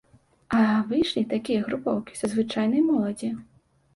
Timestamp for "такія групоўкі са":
1.33-2.31